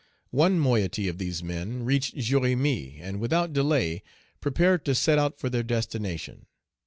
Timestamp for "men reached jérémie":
1.43-2.99